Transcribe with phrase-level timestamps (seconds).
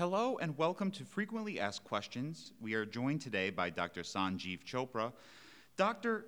[0.00, 2.52] Hello and welcome to Frequently Asked Questions.
[2.58, 4.00] We are joined today by Dr.
[4.00, 5.12] Sanjiv Chopra.
[5.76, 6.24] Doctor,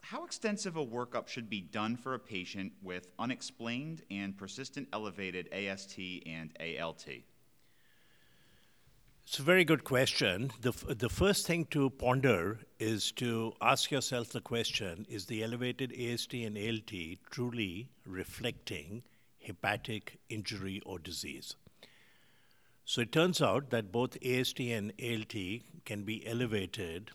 [0.00, 5.48] how extensive a workup should be done for a patient with unexplained and persistent elevated
[5.52, 7.04] AST and ALT?
[9.24, 10.52] It's a very good question.
[10.60, 15.42] The, f- the first thing to ponder is to ask yourself the question is the
[15.42, 16.92] elevated AST and ALT
[17.28, 19.02] truly reflecting
[19.40, 21.56] hepatic injury or disease?
[22.90, 25.34] So it turns out that both AST and ALT
[25.84, 27.12] can be elevated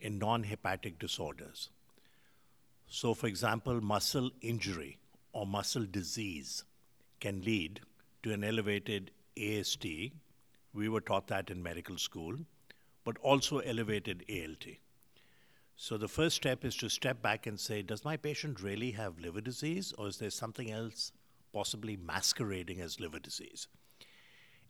[0.00, 1.70] in non hepatic disorders.
[2.86, 5.00] So, for example, muscle injury
[5.32, 6.62] or muscle disease
[7.18, 7.80] can lead
[8.22, 9.86] to an elevated AST.
[10.72, 12.36] We were taught that in medical school,
[13.04, 14.66] but also elevated ALT.
[15.74, 19.18] So, the first step is to step back and say, does my patient really have
[19.18, 21.10] liver disease, or is there something else
[21.52, 23.66] possibly masquerading as liver disease?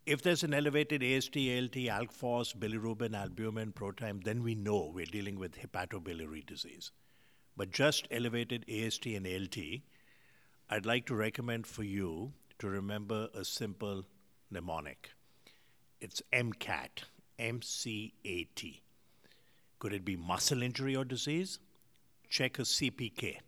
[0.09, 5.05] If there's an elevated AST, ALT, ALK phos, bilirubin, albumin, protime, then we know we're
[5.05, 6.93] dealing with hepatobiliary disease
[7.59, 9.59] but just elevated AST and ALT,
[10.71, 14.05] I'd like to recommend for you to remember a simple
[14.49, 15.11] mnemonic.
[16.01, 17.03] It's MCAT,
[17.39, 18.81] M C A T.
[19.81, 21.59] Could it be muscle injury or disease?
[22.31, 23.39] Check a CPK.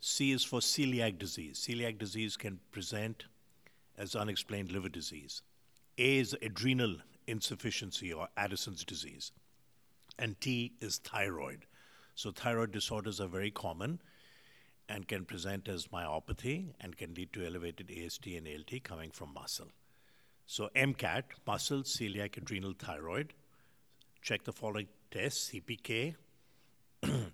[0.00, 1.64] C is for celiac disease.
[1.64, 3.26] Celiac disease can present
[4.00, 5.42] as unexplained liver disease.
[5.98, 9.30] A is adrenal insufficiency or Addison's disease.
[10.18, 11.66] And T is thyroid.
[12.14, 14.00] So thyroid disorders are very common
[14.88, 19.34] and can present as myopathy and can lead to elevated AST and ALT coming from
[19.34, 19.68] muscle.
[20.46, 23.34] So MCAT, muscle, celiac, adrenal, thyroid.
[24.22, 26.14] Check the following tests, CPK.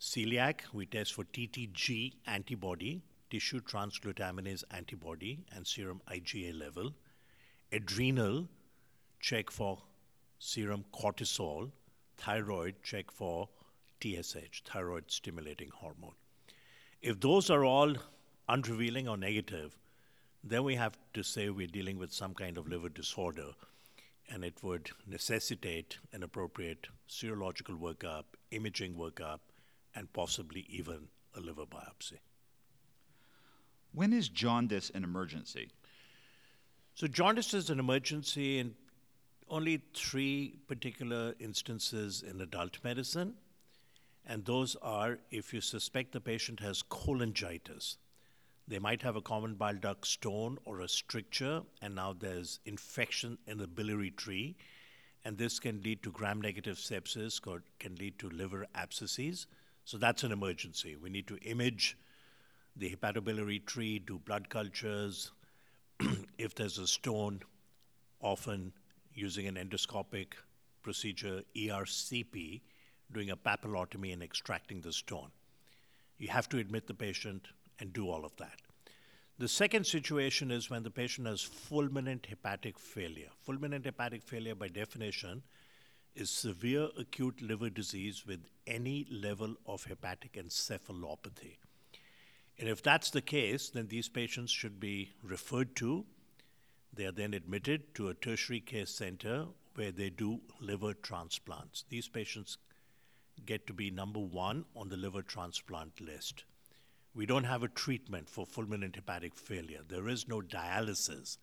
[0.00, 6.92] celiac, we test for TTG antibody, tissue transglutaminase antibody, and serum IgA level.
[7.72, 8.48] Adrenal,
[9.20, 9.82] check for
[10.38, 11.70] serum cortisol.
[12.16, 13.48] Thyroid, check for
[14.00, 16.14] TSH, thyroid stimulating hormone.
[17.02, 17.94] If those are all
[18.48, 19.76] unrevealing or negative,
[20.42, 23.50] then we have to say we're dealing with some kind of liver disorder,
[24.30, 29.40] and it would necessitate an appropriate serological workup, imaging workup,
[29.94, 32.18] and possibly even a liver biopsy.
[33.96, 35.70] When is jaundice an emergency?
[36.94, 38.74] So, jaundice is an emergency in
[39.48, 43.34] only three particular instances in adult medicine
[44.26, 47.96] and those are if you suspect the patient has cholangitis.
[48.68, 53.38] They might have a common bile duct stone or a stricture, and now there's infection
[53.46, 54.56] in the biliary tree,
[55.24, 59.46] and this can lead to gram negative sepsis, or can lead to liver abscesses.
[59.84, 60.96] So that's an emergency.
[60.96, 61.96] We need to image
[62.76, 65.32] the hepatobiliary tree, do blood cultures.
[66.38, 67.40] if there's a stone,
[68.20, 68.72] often
[69.14, 70.34] using an endoscopic
[70.82, 72.60] procedure, ERCP,
[73.12, 75.30] doing a papillotomy and extracting the stone.
[76.18, 77.48] You have to admit the patient
[77.78, 78.60] and do all of that.
[79.38, 83.28] The second situation is when the patient has fulminant hepatic failure.
[83.46, 85.42] Fulminant hepatic failure, by definition,
[86.14, 91.56] is severe acute liver disease with any level of hepatic encephalopathy.
[92.58, 96.06] And if that's the case, then these patients should be referred to.
[96.92, 101.84] They are then admitted to a tertiary care center where they do liver transplants.
[101.90, 102.56] These patients
[103.44, 106.44] get to be number one on the liver transplant list.
[107.14, 109.80] We don't have a treatment for fulminant hepatic failure.
[109.86, 111.36] There is no dialysis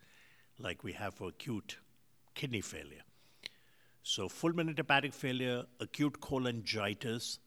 [0.57, 1.77] like we have for acute
[2.33, 3.03] kidney failure.
[4.01, 7.37] So, fulminant hepatic failure, acute cholangitis,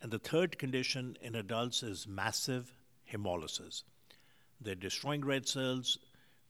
[0.00, 2.72] and the third condition in adults is massive
[3.12, 3.82] hemolysis.
[4.60, 5.98] They're destroying red cells.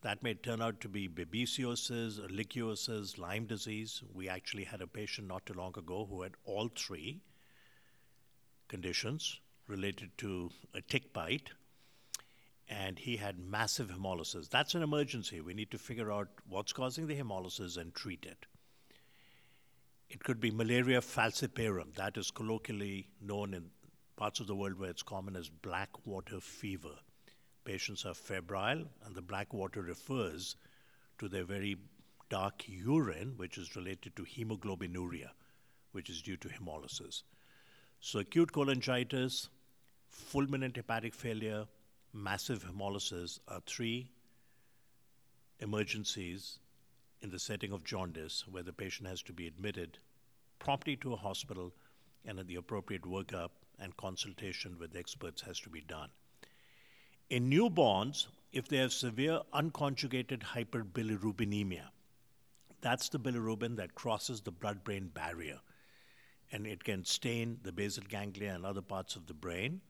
[0.03, 4.03] That may turn out to be babesiosis, ehrlichiosis, Lyme disease.
[4.15, 7.21] We actually had a patient not too long ago who had all three
[8.69, 11.51] conditions related to a tick bite,
[12.69, 14.49] and he had massive hemolysis.
[14.49, 15.41] That's an emergency.
[15.41, 18.47] We need to figure out what's causing the hemolysis and treat it.
[20.09, 23.71] It could be malaria falciparum, that is colloquially known in
[24.19, 26.97] parts of the world where it's common as black water fever.
[27.65, 30.57] Patients are febrile, and the black water refers
[31.19, 31.77] to their very
[32.29, 35.31] dark urine, which is related to hemoglobinuria,
[35.93, 37.23] which is due to hemolysis.
[38.01, 39.49] So acute cholangitis,
[40.13, 41.67] fulminant hepatic failure,
[42.13, 44.11] massive hemolysis are three
[45.61, 46.59] emergencies
[47.23, 49.99] in the setting of jaundice where the patient has to be admitted
[50.59, 51.73] promptly to a hospital
[52.29, 56.11] and the appropriate workup and consultation with experts has to be done.
[57.31, 61.89] In newborns, if they have severe unconjugated hyperbilirubinemia,
[62.81, 65.61] That's the bilirubin that crosses the blood brain barrier.
[66.53, 69.81] And it can stain the basal ganglia and other parts of the brain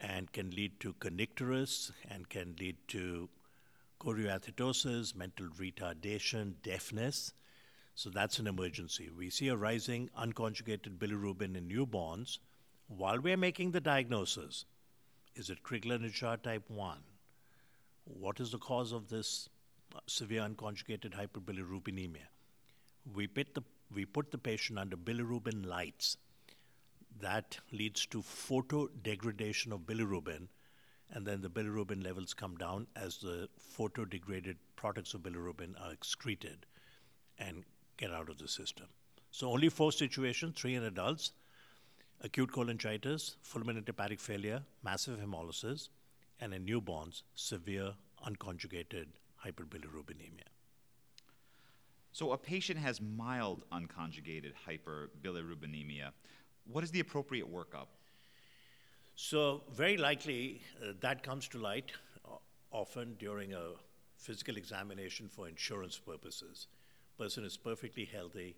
[0.00, 3.28] and can lead to kernicterus and can lead to
[4.00, 7.32] chorioathetosis, mental retardation, deafness.
[7.96, 9.08] So that's an emergency.
[9.08, 12.40] We see a rising unconjugated bilirubin in newborns
[12.88, 14.66] while we're making the diagnosis.
[15.34, 16.98] Is it Crigler-Najjar type 1?
[18.04, 19.48] What is the cause of this
[19.94, 22.28] uh, severe unconjugated hyperbilirubinemia?
[23.14, 26.18] We put the, we put the patient under bilirubin lights.
[27.18, 30.48] That leads to photo degradation of bilirubin,
[31.10, 35.92] and then the bilirubin levels come down as the photo degraded products of bilirubin are
[35.92, 36.66] excreted
[37.38, 37.64] and
[37.96, 38.86] get out of the system.
[39.30, 41.32] So, only four situations, three in adults
[42.22, 45.90] acute cholangitis, fulminant hepatic failure, massive hemolysis,
[46.40, 47.92] and in newborns, severe
[48.26, 49.06] unconjugated
[49.44, 50.48] hyperbilirubinemia.
[52.12, 56.12] So, a patient has mild unconjugated hyperbilirubinemia.
[56.72, 57.88] What is the appropriate workup?
[59.14, 61.92] So, very likely uh, that comes to light
[62.24, 62.36] uh,
[62.70, 63.72] often during a
[64.16, 66.68] physical examination for insurance purposes.
[67.18, 68.56] Person is perfectly healthy,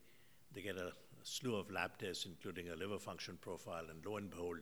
[0.52, 4.31] they get a slew of lab tests, including a liver function profile, and lo and
[4.31, 4.58] behold,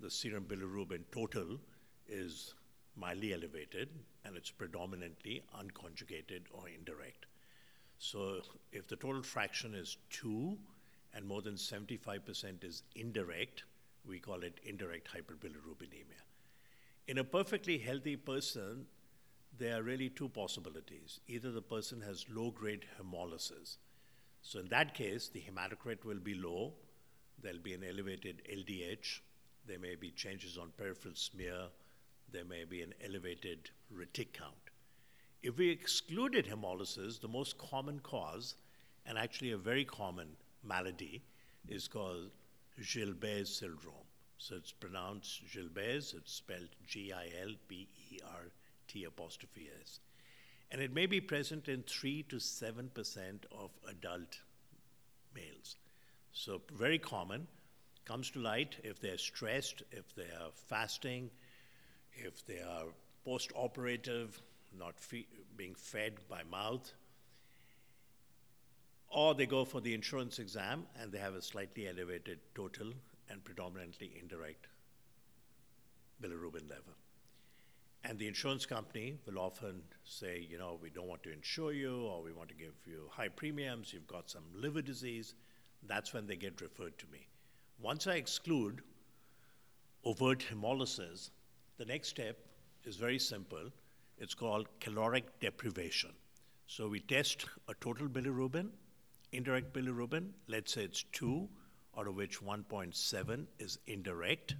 [0.00, 1.58] the serum bilirubin total
[2.08, 2.54] is
[2.96, 3.90] mildly elevated,
[4.24, 7.26] and it's predominantly unconjugated or indirect.
[7.98, 8.40] So
[8.72, 10.56] if the total fraction is 2
[11.14, 13.64] and more than 75% is indirect,
[14.06, 16.22] we call it indirect hyperbilirubinemia.
[17.08, 18.86] In a perfectly healthy person,
[19.58, 21.20] there are really two possibilities.
[21.28, 23.78] Either the person has low grade hemolysis.
[24.42, 26.74] So, in that case, the hematocrit will be low,
[27.42, 29.20] there'll be an elevated LDH,
[29.66, 31.68] there may be changes on peripheral smear,
[32.32, 34.70] there may be an elevated retic count.
[35.42, 38.56] If we excluded hemolysis, the most common cause,
[39.06, 40.28] and actually a very common
[40.62, 41.22] malady,
[41.68, 42.30] is called
[42.80, 43.94] Gilbert's syndrome.
[44.38, 48.50] So it's pronounced Gilbert's, it's spelled G I L B E R
[48.88, 50.00] T apostrophe S.
[50.70, 54.40] And it may be present in 3 to 7% of adult
[55.34, 55.76] males.
[56.32, 57.46] So, very common.
[58.04, 61.30] Comes to light if they're stressed, if they are fasting,
[62.12, 62.86] if they are
[63.24, 64.40] post operative,
[64.78, 66.92] not fe- being fed by mouth,
[69.08, 72.92] or they go for the insurance exam and they have a slightly elevated total
[73.30, 74.66] and predominantly indirect
[76.22, 76.94] bilirubin level.
[78.08, 82.02] And the insurance company will often say, you know, we don't want to insure you,
[82.02, 85.34] or we want to give you high premiums, you've got some liver disease.
[85.88, 87.26] That's when they get referred to me.
[87.80, 88.80] Once I exclude
[90.04, 91.30] overt hemolysis,
[91.78, 92.38] the next step
[92.84, 93.72] is very simple.
[94.18, 96.12] It's called caloric deprivation.
[96.68, 98.68] So we test a total bilirubin,
[99.32, 101.48] indirect bilirubin, let's say it's 2,
[101.98, 104.54] out of which 1.7 is indirect.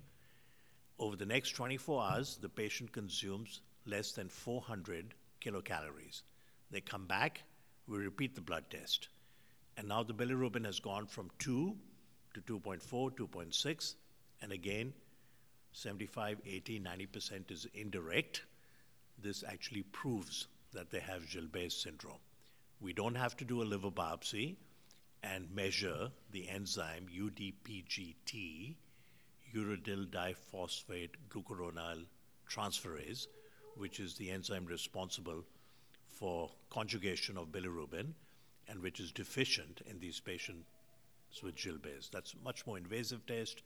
[0.98, 6.22] Over the next 24 hours, the patient consumes less than 400 kilocalories.
[6.70, 7.42] They come back,
[7.86, 9.08] we repeat the blood test.
[9.76, 11.76] And now the bilirubin has gone from 2
[12.34, 13.94] to 2.4, 2.6,
[14.42, 14.92] and again
[15.72, 18.42] 75, 80, 90% is indirect,
[19.22, 22.18] this actually proves that they have Gilbert's syndrome.
[22.80, 24.56] We don't have to do a liver biopsy
[25.22, 28.76] and measure the enzyme UDPGT,
[29.56, 32.04] uridyl diphosphate glucuronide
[32.50, 33.26] transferase,
[33.76, 35.42] which is the enzyme responsible
[36.06, 38.12] for conjugation of bilirubin
[38.68, 40.66] and which is deficient in these patients
[41.42, 42.08] with Gilbert's.
[42.08, 43.62] That's a much more invasive test.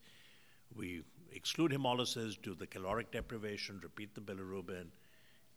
[0.74, 4.86] We exclude hemolysis, do the caloric deprivation, repeat the bilirubin,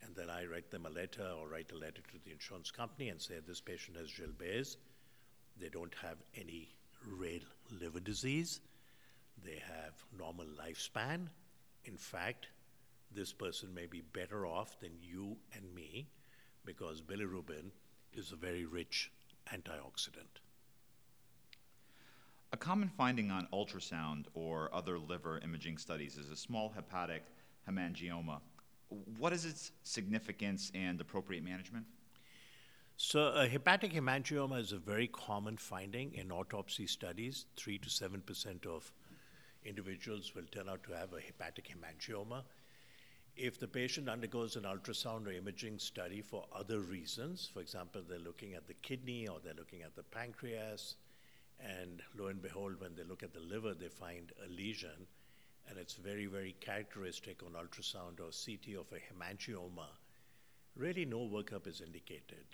[0.02, 3.10] and then I write them a letter or write a letter to the insurance company
[3.10, 4.78] and say this patient has Gilbert's.
[5.60, 6.70] They don't have any
[7.08, 7.40] rare
[7.80, 8.60] liver disease.
[9.44, 11.28] They have normal lifespan.
[11.86, 12.48] In fact,
[13.14, 16.08] this person may be better off than you and me
[16.66, 17.72] because bilirubin
[18.14, 19.12] is a very rich
[19.54, 20.42] antioxidant.
[22.54, 27.24] A common finding on ultrasound or other liver imaging studies is a small hepatic
[27.68, 28.40] hemangioma.
[29.18, 31.86] What is its significance and appropriate management?
[32.96, 37.48] So, a hepatic hemangioma is a very common finding in autopsy studies.
[37.58, 38.94] 3 to 7% of
[39.66, 42.44] individuals will turn out to have a hepatic hemangioma.
[43.36, 48.20] If the patient undergoes an ultrasound or imaging study for other reasons, for example, they're
[48.20, 50.96] looking at the kidney or they're looking at the pancreas,
[51.60, 55.08] and lo and behold, when they look at the liver, they find a lesion,
[55.68, 59.88] and it's very, very characteristic on ultrasound or CT of a hemangioma.
[60.76, 62.46] Really, no workup is indicated.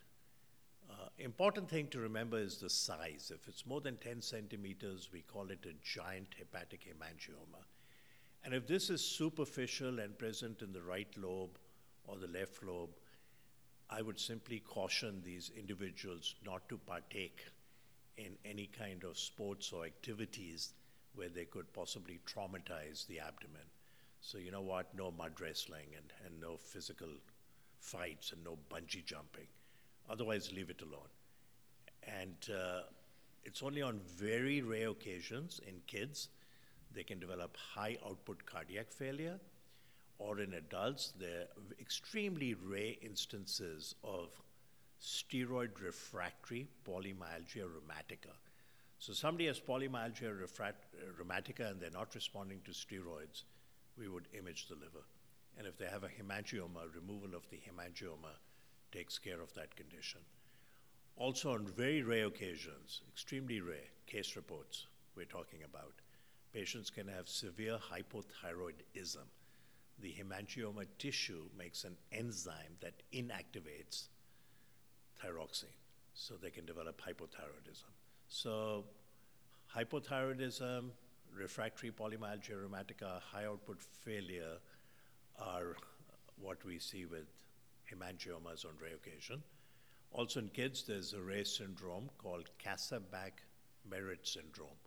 [0.90, 3.32] Uh, important thing to remember is the size.
[3.34, 7.64] If it's more than 10 centimeters, we call it a giant hepatic hemangioma.
[8.44, 11.58] And if this is superficial and present in the right lobe
[12.08, 12.96] or the left lobe,
[13.90, 17.46] I would simply caution these individuals not to partake
[18.18, 20.74] in any kind of sports or activities
[21.16, 23.68] where they could possibly traumatize the abdomen.
[24.22, 24.94] So, you know what?
[24.96, 27.10] No mud wrestling and, and no physical
[27.80, 29.48] fights and no bungee jumping.
[30.10, 31.10] Otherwise, leave it alone.
[32.04, 32.82] And uh,
[33.44, 36.30] it's only on very rare occasions in kids
[36.94, 39.40] they can develop high output cardiac failure,
[40.18, 44.30] or in adults, there are extremely rare instances of
[45.02, 48.34] steroid refractory polymyalgia rheumatica.
[48.98, 50.36] So somebody has polymyalgia
[51.18, 53.44] rheumatica and they're not responding to steroids,
[53.98, 55.06] we would image the liver.
[55.58, 58.34] And if they have a hemangioma, removal of the hemangioma
[58.92, 60.22] takes care of that condition.
[61.16, 65.94] Also, on very rare occasions, extremely rare case reports we're talking about,
[66.54, 69.28] patients can have severe hypothyroidism.
[70.02, 74.08] The hemangioma tissue makes an enzyme that inactivates
[75.22, 75.76] thyroxine,
[76.14, 77.92] so they can develop hypothyroidism.
[78.30, 78.86] So,
[79.76, 80.86] hypothyroidism,
[81.38, 84.58] refractory polymyalgia rheumatica, high output failure
[85.38, 85.76] are
[86.42, 87.28] what we see with
[87.90, 89.44] hemangiomas on rare occasion.
[90.12, 94.80] Also in kids, there's a rare syndrome called Kasabach-Merritt syndrome,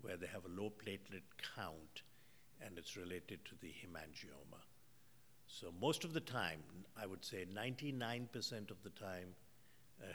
[0.00, 1.22] where they have a low platelet
[1.54, 2.02] count
[2.64, 4.60] and it's related to the hemangioma.
[5.46, 6.62] So most of the time,
[7.00, 9.34] I would say 99% of the time,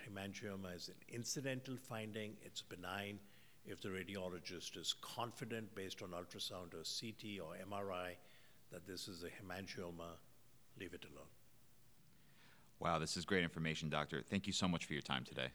[0.08, 3.20] hemangioma is an incidental finding, it's benign.
[3.66, 8.16] If the radiologist is confident based on ultrasound or CT or MRI
[8.72, 10.18] that this is a hemangioma,
[10.80, 11.30] leave it alone.
[12.82, 14.24] Wow, this is great information, Doctor.
[14.28, 15.50] Thank you so much for your time today.